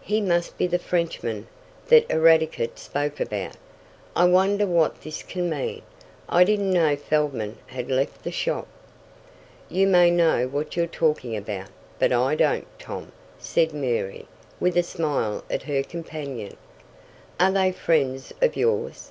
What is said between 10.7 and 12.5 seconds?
you're talking about, but I